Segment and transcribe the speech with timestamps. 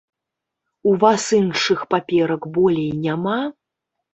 [0.91, 3.39] У вас іншых паперак болей няма?